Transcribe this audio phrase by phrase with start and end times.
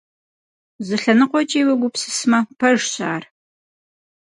[0.85, 3.23] Зы лъэныкъуэкӀи, уегупсысмэ, пэжщ ар.